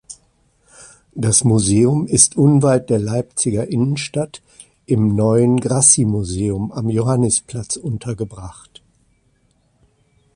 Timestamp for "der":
2.89-2.97